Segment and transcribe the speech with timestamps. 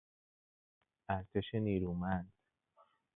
[1.09, 2.33] ارتش نیرومند